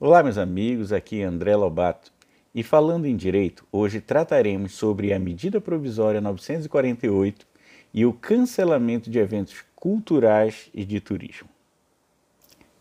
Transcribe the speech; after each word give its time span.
Olá, 0.00 0.24
meus 0.24 0.38
amigos, 0.38 0.92
aqui 0.92 1.20
é 1.20 1.24
André 1.24 1.54
Lobato. 1.54 2.12
E 2.52 2.64
falando 2.64 3.06
em 3.06 3.14
direito, 3.14 3.64
hoje 3.70 4.00
trataremos 4.00 4.72
sobre 4.72 5.12
a 5.12 5.20
medida 5.20 5.60
provisória 5.60 6.20
948 6.20 7.46
e 7.94 8.04
o 8.04 8.12
cancelamento 8.12 9.08
de 9.08 9.20
eventos 9.20 9.64
culturais 9.76 10.68
e 10.74 10.84
de 10.84 10.98
turismo. 10.98 11.48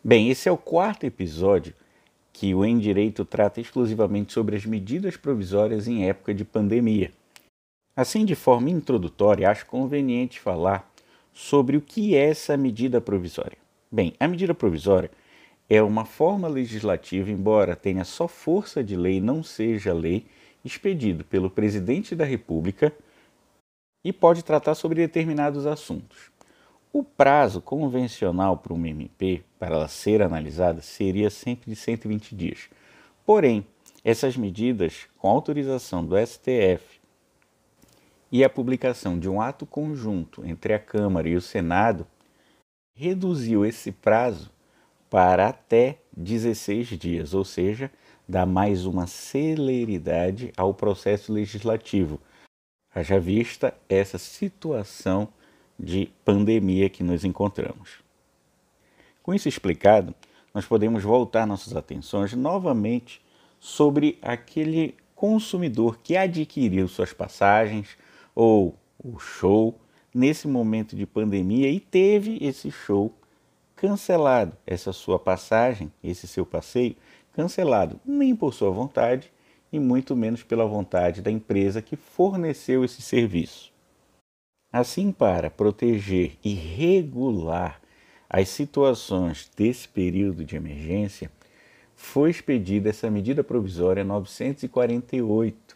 Bem, 0.03 0.31
esse 0.31 0.49
é 0.49 0.51
o 0.51 0.57
quarto 0.57 1.05
episódio 1.05 1.75
que 2.33 2.55
o 2.55 2.65
Em 2.65 2.79
Direito 2.79 3.23
trata 3.23 3.61
exclusivamente 3.61 4.33
sobre 4.33 4.55
as 4.55 4.65
medidas 4.65 5.15
provisórias 5.15 5.87
em 5.87 6.09
época 6.09 6.33
de 6.33 6.43
pandemia. 6.43 7.11
Assim, 7.95 8.25
de 8.25 8.33
forma 8.33 8.71
introdutória, 8.71 9.51
acho 9.51 9.67
conveniente 9.67 10.39
falar 10.39 10.91
sobre 11.31 11.77
o 11.77 11.81
que 11.81 12.15
é 12.15 12.31
essa 12.31 12.57
medida 12.57 12.99
provisória. 12.99 13.57
Bem, 13.91 14.15
a 14.19 14.27
medida 14.27 14.55
provisória 14.55 15.11
é 15.69 15.81
uma 15.81 16.05
forma 16.05 16.47
legislativa, 16.47 17.31
embora 17.31 17.75
tenha 17.75 18.03
só 18.03 18.27
força 18.27 18.83
de 18.83 18.95
lei, 18.95 19.21
não 19.21 19.41
seja 19.43 19.93
lei, 19.93 20.25
expedido 20.63 21.23
pelo 21.23 21.49
presidente 21.49 22.15
da 22.15 22.25
República 22.25 22.93
e 24.03 24.11
pode 24.11 24.43
tratar 24.43 24.75
sobre 24.75 25.01
determinados 25.01 25.65
assuntos. 25.65 26.31
O 26.91 27.03
prazo 27.03 27.59
convencional 27.59 28.57
para 28.57 28.73
uma 28.73 28.87
MP, 28.87 29.43
para 29.57 29.75
ela 29.75 29.87
ser 29.87 30.21
analisada, 30.21 30.81
seria 30.81 31.29
sempre 31.29 31.71
de 31.71 31.75
120 31.75 32.35
dias. 32.35 32.69
Porém, 33.25 33.65
essas 34.03 34.37
medidas, 34.37 35.07
com 35.17 35.27
autorização 35.29 36.05
do 36.05 36.15
STF 36.15 37.01
e 38.31 38.43
a 38.43 38.49
publicação 38.49 39.17
de 39.17 39.27
um 39.27 39.41
ato 39.41 39.65
conjunto 39.65 40.45
entre 40.45 40.73
a 40.73 40.79
Câmara 40.79 41.27
e 41.27 41.35
o 41.35 41.41
Senado, 41.41 42.05
reduziu 42.93 43.65
esse 43.65 43.91
prazo 43.91 44.52
para 45.13 45.49
até 45.49 45.99
16 46.17 46.87
dias, 46.97 47.35
ou 47.35 47.45
seja, 47.45 47.91
dá 48.27 48.47
mais 48.47 48.87
uma 48.87 49.05
celeridade 49.05 50.51
ao 50.57 50.73
processo 50.73 51.31
legislativo, 51.31 52.19
haja 52.95 53.19
vista 53.19 53.75
essa 53.87 54.17
situação 54.17 55.27
de 55.79 56.09
pandemia 56.25 56.89
que 56.89 57.03
nos 57.03 57.23
encontramos. 57.23 57.99
Com 59.21 59.35
isso 59.35 59.47
explicado, 59.47 60.15
nós 60.51 60.65
podemos 60.65 61.03
voltar 61.03 61.45
nossas 61.45 61.75
atenções 61.75 62.33
novamente 62.33 63.21
sobre 63.59 64.17
aquele 64.19 64.95
consumidor 65.13 65.99
que 66.01 66.17
adquiriu 66.17 66.87
suas 66.87 67.13
passagens 67.13 67.89
ou 68.33 68.75
o 68.97 69.19
show 69.19 69.79
nesse 70.11 70.47
momento 70.47 70.95
de 70.95 71.05
pandemia 71.05 71.69
e 71.69 71.79
teve 71.79 72.39
esse 72.41 72.71
show 72.71 73.13
cancelado, 73.83 74.55
essa 74.65 74.93
sua 74.93 75.19
passagem, 75.19 75.91
esse 76.01 76.25
seu 76.25 76.45
passeio, 76.45 76.95
cancelado, 77.33 77.99
nem 78.05 78.33
por 78.33 78.53
sua 78.53 78.71
vontade 78.71 79.29
e 79.73 79.77
muito 79.77 80.15
menos 80.15 80.41
pela 80.41 80.65
vontade 80.65 81.21
da 81.21 81.29
empresa 81.29 81.81
que 81.81 81.97
forneceu 81.97 82.85
esse 82.85 83.01
serviço. 83.01 83.73
Assim, 84.71 85.11
para 85.11 85.49
proteger 85.49 86.37
e 86.41 86.53
regular 86.53 87.81
as 88.29 88.47
situações 88.47 89.51
desse 89.53 89.85
período 89.89 90.45
de 90.45 90.55
emergência, 90.55 91.29
foi 91.93 92.29
expedida 92.29 92.89
essa 92.89 93.11
medida 93.11 93.43
provisória 93.43 94.05
948, 94.05 95.75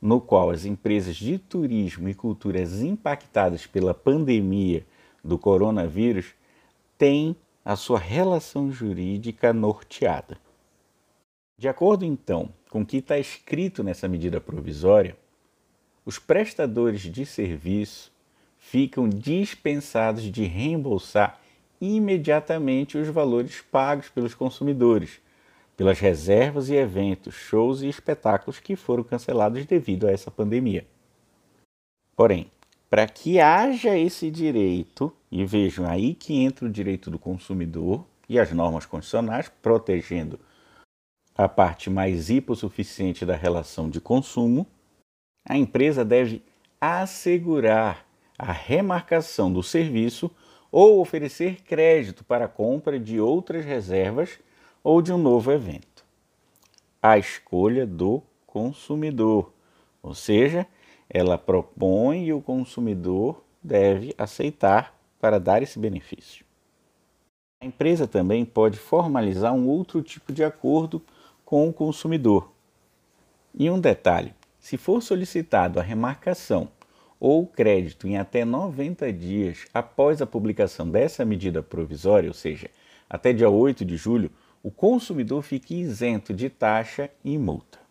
no 0.00 0.22
qual 0.22 0.48
as 0.48 0.64
empresas 0.64 1.16
de 1.16 1.36
turismo 1.36 2.08
e 2.08 2.14
culturas 2.14 2.80
impactadas 2.80 3.66
pela 3.66 3.92
pandemia 3.92 4.86
do 5.22 5.36
coronavírus 5.36 6.34
tem 6.98 7.36
a 7.64 7.76
sua 7.76 7.98
relação 7.98 8.70
jurídica 8.70 9.52
norteada. 9.52 10.38
De 11.58 11.68
acordo, 11.68 12.04
então, 12.04 12.50
com 12.70 12.82
o 12.82 12.86
que 12.86 12.98
está 12.98 13.18
escrito 13.18 13.82
nessa 13.82 14.06
medida 14.06 14.40
provisória, 14.40 15.16
os 16.04 16.18
prestadores 16.18 17.00
de 17.00 17.26
serviço 17.26 18.12
ficam 18.58 19.08
dispensados 19.08 20.24
de 20.24 20.44
reembolsar 20.44 21.40
imediatamente 21.80 22.96
os 22.96 23.08
valores 23.08 23.60
pagos 23.60 24.08
pelos 24.08 24.34
consumidores, 24.34 25.20
pelas 25.76 25.98
reservas 25.98 26.68
e 26.68 26.74
eventos, 26.74 27.34
shows 27.34 27.82
e 27.82 27.88
espetáculos 27.88 28.60
que 28.60 28.76
foram 28.76 29.04
cancelados 29.04 29.64
devido 29.66 30.06
a 30.06 30.10
essa 30.10 30.30
pandemia. 30.30 30.86
Porém, 32.14 32.50
para 32.88 33.06
que 33.06 33.40
haja 33.40 33.96
esse 33.96 34.30
direito, 34.30 35.12
e 35.30 35.44
vejam 35.44 35.88
aí 35.88 36.14
que 36.14 36.34
entra 36.34 36.66
o 36.66 36.70
direito 36.70 37.10
do 37.10 37.18
consumidor 37.18 38.06
e 38.28 38.38
as 38.38 38.52
normas 38.52 38.86
constitucionais 38.86 39.50
protegendo 39.60 40.38
a 41.36 41.48
parte 41.48 41.90
mais 41.90 42.30
hipossuficiente 42.30 43.26
da 43.26 43.36
relação 43.36 43.90
de 43.90 44.00
consumo, 44.00 44.66
a 45.44 45.56
empresa 45.56 46.04
deve 46.04 46.42
assegurar 46.80 48.06
a 48.38 48.52
remarcação 48.52 49.52
do 49.52 49.62
serviço 49.62 50.30
ou 50.72 51.00
oferecer 51.00 51.62
crédito 51.62 52.24
para 52.24 52.46
a 52.46 52.48
compra 52.48 52.98
de 52.98 53.20
outras 53.20 53.64
reservas 53.64 54.38
ou 54.82 55.02
de 55.02 55.12
um 55.12 55.18
novo 55.18 55.52
evento. 55.52 56.04
A 57.02 57.18
escolha 57.18 57.86
do 57.86 58.22
consumidor, 58.46 59.52
ou 60.02 60.14
seja, 60.14 60.66
ela 61.08 61.38
propõe 61.38 62.26
e 62.26 62.32
o 62.32 62.40
consumidor 62.40 63.42
deve 63.62 64.14
aceitar 64.18 64.94
para 65.20 65.40
dar 65.40 65.62
esse 65.62 65.78
benefício. 65.78 66.44
A 67.60 67.66
empresa 67.66 68.06
também 68.06 68.44
pode 68.44 68.78
formalizar 68.78 69.54
um 69.54 69.66
outro 69.66 70.02
tipo 70.02 70.32
de 70.32 70.44
acordo 70.44 71.02
com 71.44 71.68
o 71.68 71.72
consumidor. 71.72 72.52
E 73.54 73.70
um 73.70 73.80
detalhe: 73.80 74.34
se 74.58 74.76
for 74.76 75.00
solicitado 75.00 75.80
a 75.80 75.82
remarcação 75.82 76.68
ou 77.18 77.46
crédito 77.46 78.06
em 78.06 78.18
até 78.18 78.44
90 78.44 79.10
dias 79.12 79.66
após 79.72 80.20
a 80.20 80.26
publicação 80.26 80.88
dessa 80.88 81.24
medida 81.24 81.62
provisória, 81.62 82.28
ou 82.28 82.34
seja, 82.34 82.70
até 83.08 83.32
dia 83.32 83.48
8 83.48 83.84
de 83.84 83.96
julho, 83.96 84.30
o 84.62 84.70
consumidor 84.70 85.42
fica 85.42 85.72
isento 85.72 86.34
de 86.34 86.50
taxa 86.50 87.10
e 87.24 87.38
multa. 87.38 87.85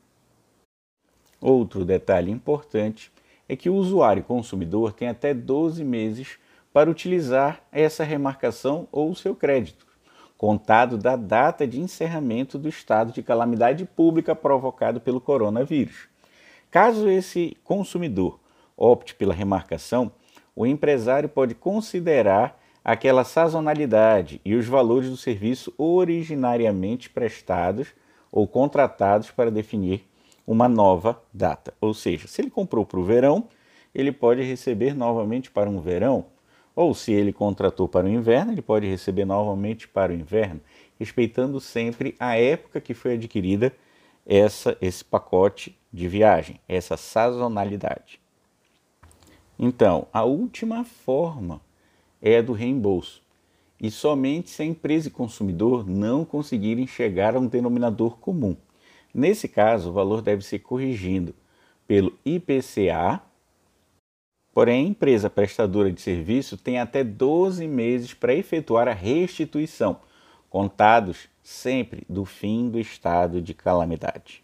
Outro 1.48 1.86
detalhe 1.86 2.32
importante 2.32 3.12
é 3.48 3.56
que 3.56 3.70
o 3.70 3.76
usuário 3.76 4.24
consumidor 4.24 4.94
tem 4.94 5.10
até 5.10 5.32
12 5.32 5.84
meses 5.84 6.40
para 6.74 6.90
utilizar 6.90 7.62
essa 7.72 8.04
remarcação 8.04 8.88
ou 8.92 9.14
seu 9.14 9.36
crédito, 9.36 9.86
contado 10.40 10.98
da 10.98 11.16
data 11.16 11.68
de 11.68 11.80
encerramento 11.80 12.58
do 12.58 12.68
estado 12.68 13.12
de 13.12 13.22
calamidade 13.22 13.86
pública 13.86 14.36
provocado 14.36 15.00
pelo 15.00 15.22
coronavírus. 15.22 16.08
Caso 16.72 17.08
esse 17.08 17.56
consumidor 17.64 18.40
opte 18.76 19.14
pela 19.14 19.32
remarcação, 19.32 20.12
o 20.56 20.66
empresário 20.66 21.30
pode 21.30 21.54
considerar 21.54 22.60
aquela 22.84 23.24
sazonalidade 23.24 24.42
e 24.44 24.56
os 24.56 24.66
valores 24.66 25.12
do 25.12 25.16
serviço 25.16 25.72
originariamente 25.78 27.08
prestados 27.08 27.90
ou 28.32 28.48
contratados 28.48 29.30
para 29.30 29.52
definir 29.52 30.08
uma 30.46 30.68
nova 30.68 31.22
data. 31.34 31.74
Ou 31.82 31.94
seja, 31.94 32.28
se 32.28 32.42
ele 32.42 32.50
comprou 32.50 32.86
para 32.86 33.00
o 33.00 33.04
verão, 33.04 33.48
ele 33.94 34.12
pode 34.12 34.42
receber 34.44 34.94
novamente 34.94 35.50
para 35.50 35.70
um 35.70 35.80
verão, 35.80 36.26
ou 36.76 36.94
se 36.94 37.14
ele 37.14 37.32
contratou 37.32 37.88
para 37.88 38.06
o 38.06 38.10
inverno, 38.10 38.52
ele 38.52 38.62
pode 38.62 38.86
receber 38.86 39.24
novamente 39.24 39.88
para 39.88 40.12
o 40.12 40.16
inverno, 40.16 40.60
respeitando 41.00 41.60
sempre 41.62 42.16
a 42.20 42.38
época 42.38 42.82
que 42.82 42.94
foi 42.94 43.14
adquirida 43.14 43.74
essa, 44.26 44.78
esse 44.82 45.04
pacote 45.04 45.78
de 45.94 46.08
viagem, 46.08 46.60
essa 46.68 46.98
sazonalidade. 46.98 48.20
Então, 49.58 50.08
a 50.12 50.24
última 50.24 50.84
forma 50.84 51.62
é 52.22 52.40
a 52.40 52.42
do 52.42 52.52
reembolso. 52.52 53.24
E 53.80 53.90
somente 53.90 54.50
se 54.50 54.62
a 54.62 54.66
empresa 54.66 55.08
e 55.08 55.12
consumidor 55.12 55.88
não 55.88 56.26
conseguirem 56.26 56.88
chegar 56.88 57.36
a 57.36 57.40
um 57.40 57.48
denominador 57.48 58.18
comum. 58.18 58.56
Nesse 59.16 59.48
caso, 59.48 59.92
o 59.92 59.94
valor 59.94 60.22
deve 60.22 60.42
ser 60.42 60.60
corrigido 60.60 61.34
pelo 61.88 62.20
IPCA, 62.26 63.22
porém 64.54 64.86
a 64.86 64.90
empresa 64.90 65.30
prestadora 65.30 65.90
de 65.90 66.02
serviço 66.02 66.58
tem 66.58 66.80
até 66.80 67.02
12 67.02 67.66
meses 67.66 68.14
para 68.14 68.34
efetuar 68.34 68.90
a 68.90 68.94
restituição, 68.94 70.02
contados 70.50 71.30
sempre 71.42 72.04
do 72.10 72.26
fim 72.26 72.70
do 72.70 72.78
estado 72.78 73.42
de 73.42 73.54
calamidade. 73.54 74.44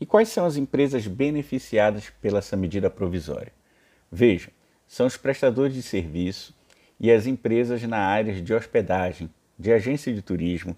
E 0.00 0.06
quais 0.06 0.30
são 0.30 0.46
as 0.46 0.56
empresas 0.56 1.06
beneficiadas 1.06 2.08
pela 2.22 2.38
essa 2.38 2.56
medida 2.56 2.88
provisória? 2.88 3.52
Vejam, 4.10 4.50
são 4.88 5.06
os 5.06 5.18
prestadores 5.18 5.74
de 5.74 5.82
serviço 5.82 6.54
e 6.98 7.12
as 7.12 7.26
empresas 7.26 7.82
na 7.82 7.98
área 7.98 8.40
de 8.40 8.54
hospedagem, 8.54 9.28
de 9.58 9.70
agência 9.70 10.14
de 10.14 10.22
turismo, 10.22 10.74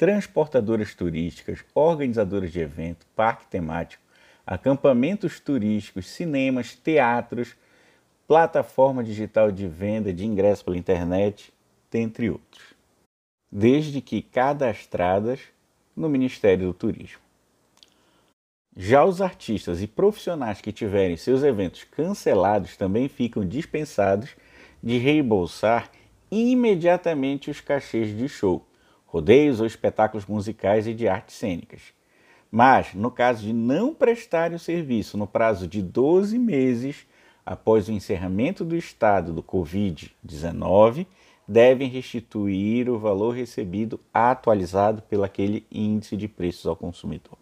transportadoras 0.00 0.94
turísticas, 0.94 1.62
organizadoras 1.74 2.50
de 2.50 2.58
evento, 2.58 3.06
parque 3.14 3.44
temático, 3.48 4.02
acampamentos 4.46 5.38
turísticos, 5.40 6.06
cinemas, 6.08 6.74
teatros, 6.74 7.54
plataforma 8.26 9.04
digital 9.04 9.52
de 9.52 9.68
venda 9.68 10.10
de 10.10 10.24
ingressos 10.24 10.62
pela 10.62 10.78
internet, 10.78 11.52
dentre 11.90 12.30
outros. 12.30 12.72
Desde 13.52 14.00
que 14.00 14.22
cadastradas 14.22 15.40
no 15.94 16.08
Ministério 16.08 16.68
do 16.68 16.72
Turismo. 16.72 17.20
Já 18.74 19.04
os 19.04 19.20
artistas 19.20 19.82
e 19.82 19.86
profissionais 19.86 20.62
que 20.62 20.72
tiverem 20.72 21.18
seus 21.18 21.42
eventos 21.42 21.84
cancelados 21.84 22.74
também 22.74 23.06
ficam 23.06 23.46
dispensados 23.46 24.30
de 24.82 24.96
reembolsar 24.96 25.90
imediatamente 26.30 27.50
os 27.50 27.60
cachês 27.60 28.16
de 28.16 28.26
show, 28.26 28.64
rodeios 29.10 29.60
ou 29.60 29.66
espetáculos 29.66 30.24
musicais 30.26 30.86
e 30.86 30.94
de 30.94 31.08
artes 31.08 31.36
cênicas. 31.36 31.92
Mas, 32.50 32.94
no 32.94 33.10
caso 33.10 33.42
de 33.42 33.52
não 33.52 33.92
prestarem 33.92 34.56
o 34.56 34.58
serviço 34.58 35.18
no 35.18 35.26
prazo 35.26 35.66
de 35.66 35.82
12 35.82 36.38
meses 36.38 37.06
após 37.44 37.88
o 37.88 37.92
encerramento 37.92 38.64
do 38.64 38.76
estado 38.76 39.32
do 39.32 39.42
Covid-19, 39.42 41.06
devem 41.46 41.88
restituir 41.88 42.88
o 42.88 42.98
valor 42.98 43.34
recebido 43.34 43.98
atualizado 44.14 45.02
pelo 45.02 45.24
aquele 45.24 45.66
índice 45.70 46.16
de 46.16 46.28
preços 46.28 46.66
ao 46.66 46.76
consumidor. 46.76 47.36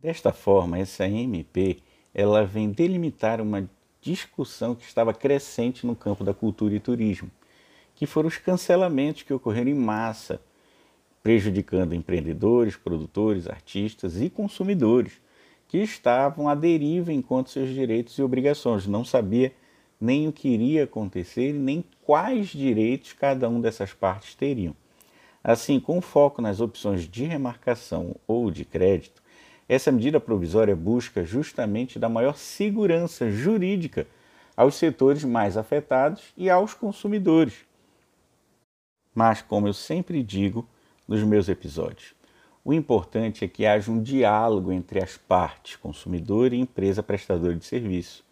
Desta 0.00 0.32
forma, 0.32 0.78
essa 0.78 1.08
MP 1.08 1.78
ela 2.14 2.44
vem 2.44 2.70
delimitar 2.70 3.40
uma 3.40 3.68
discussão 4.00 4.74
que 4.74 4.84
estava 4.84 5.14
crescente 5.14 5.86
no 5.86 5.96
campo 5.96 6.24
da 6.24 6.34
cultura 6.34 6.74
e 6.74 6.80
turismo, 6.80 7.30
que 7.94 8.06
foram 8.06 8.28
os 8.28 8.36
cancelamentos 8.36 9.22
que 9.22 9.32
ocorreram 9.32 9.70
em 9.70 9.74
massa, 9.74 10.40
prejudicando 11.22 11.94
empreendedores, 11.94 12.76
produtores, 12.76 13.48
artistas 13.48 14.20
e 14.20 14.30
consumidores 14.30 15.20
que 15.66 15.78
estavam 15.78 16.48
à 16.48 16.54
deriva 16.54 17.12
enquanto 17.12 17.50
seus 17.50 17.68
direitos 17.68 18.16
e 18.18 18.22
obrigações. 18.22 18.86
Não 18.86 19.04
sabia 19.04 19.52
nem 20.00 20.28
o 20.28 20.32
que 20.32 20.48
iria 20.48 20.84
acontecer 20.84 21.50
e 21.50 21.58
nem 21.58 21.84
quais 22.02 22.48
direitos 22.48 23.12
cada 23.12 23.48
um 23.48 23.60
dessas 23.60 23.92
partes 23.92 24.34
teriam. 24.34 24.74
Assim, 25.42 25.78
com 25.78 26.00
foco 26.00 26.40
nas 26.40 26.60
opções 26.60 27.08
de 27.08 27.24
remarcação 27.24 28.16
ou 28.26 28.50
de 28.50 28.64
crédito, 28.64 29.22
essa 29.68 29.92
medida 29.92 30.18
provisória 30.18 30.74
busca 30.74 31.24
justamente 31.24 31.98
dar 31.98 32.08
maior 32.08 32.36
segurança 32.36 33.30
jurídica 33.30 34.06
aos 34.56 34.74
setores 34.76 35.22
mais 35.24 35.56
afetados 35.56 36.32
e 36.36 36.48
aos 36.48 36.74
consumidores. 36.74 37.66
Mas, 39.14 39.42
como 39.42 39.68
eu 39.68 39.72
sempre 39.72 40.22
digo 40.22 40.66
nos 41.08 41.22
meus 41.22 41.48
episódios, 41.48 42.14
o 42.62 42.72
importante 42.74 43.44
é 43.44 43.48
que 43.48 43.64
haja 43.64 43.90
um 43.90 44.02
diálogo 44.02 44.70
entre 44.70 45.02
as 45.02 45.16
partes, 45.16 45.76
consumidor 45.76 46.52
e 46.52 46.60
empresa 46.60 47.02
prestadora 47.02 47.56
de 47.56 47.64
serviço, 47.64 48.22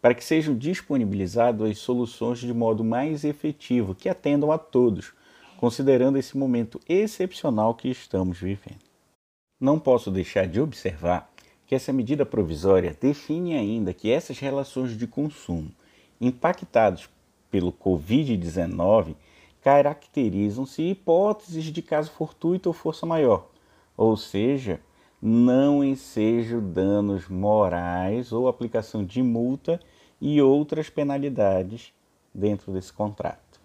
para 0.00 0.14
que 0.14 0.24
sejam 0.24 0.56
disponibilizadas 0.56 1.70
as 1.70 1.78
soluções 1.78 2.38
de 2.38 2.54
modo 2.54 2.82
mais 2.82 3.22
efetivo, 3.22 3.94
que 3.94 4.08
atendam 4.08 4.50
a 4.50 4.56
todos, 4.56 5.12
considerando 5.58 6.18
esse 6.18 6.36
momento 6.36 6.80
excepcional 6.88 7.74
que 7.74 7.88
estamos 7.88 8.38
vivendo. 8.38 8.80
Não 9.60 9.78
posso 9.78 10.10
deixar 10.10 10.48
de 10.48 10.60
observar 10.60 11.30
que 11.66 11.74
essa 11.74 11.92
medida 11.92 12.26
provisória 12.26 12.96
define 13.00 13.54
ainda 13.54 13.92
que 13.92 14.10
essas 14.10 14.38
relações 14.38 14.96
de 14.96 15.06
consumo 15.06 15.70
impactadas 16.20 17.08
pelo 17.50 17.72
Covid-19 17.72 19.14
caracterizam-se 19.62 20.82
hipóteses 20.82 21.64
de 21.64 21.80
caso 21.80 22.10
fortuito 22.10 22.68
ou 22.68 22.72
força 22.72 23.06
maior, 23.06 23.48
ou 23.96 24.16
seja, 24.16 24.80
não 25.20 25.84
ensejo 25.84 26.60
danos 26.60 27.28
morais 27.28 28.32
ou 28.32 28.48
aplicação 28.48 29.04
de 29.04 29.22
multa 29.22 29.80
e 30.20 30.42
outras 30.42 30.90
penalidades 30.90 31.94
dentro 32.34 32.72
desse 32.72 32.92
contrato. 32.92 33.60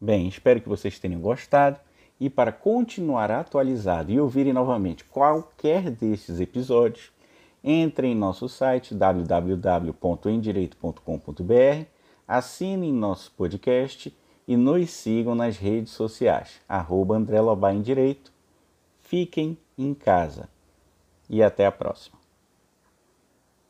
Bem, 0.00 0.28
espero 0.28 0.60
que 0.60 0.68
vocês 0.68 0.98
tenham 0.98 1.20
gostado. 1.20 1.80
E 2.20 2.28
para 2.30 2.52
continuar 2.52 3.30
atualizado 3.30 4.12
e 4.12 4.20
ouvirem 4.20 4.52
novamente 4.52 5.04
qualquer 5.04 5.90
destes 5.90 6.38
episódios, 6.38 7.10
entre 7.64 8.08
em 8.08 8.14
nosso 8.14 8.46
site 8.48 8.94
www.endireito.com.br, 8.94 11.86
assinem 12.28 12.92
nosso 12.92 13.32
podcast 13.32 14.14
e 14.46 14.56
nos 14.56 14.90
sigam 14.90 15.34
nas 15.34 15.56
redes 15.56 15.92
sociais, 15.92 16.60
arroba 16.68 17.16
André 17.16 17.38
Direito. 17.82 18.32
Fiquem 19.00 19.58
em 19.76 19.94
casa 19.94 20.48
e 21.28 21.42
até 21.42 21.66
a 21.66 21.72
próxima. 21.72 22.21